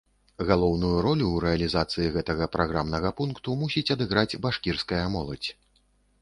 Галоўную 0.51 0.93
ролю 1.05 1.27
ў 1.31 1.35
рэалізацыі 1.43 2.13
гэтага 2.15 2.47
праграмнага 2.55 3.13
пункту 3.21 3.55
мусіць 3.65 3.85
адыграць 3.97 4.39
башкірская 4.49 5.05
моладзь. 5.19 5.49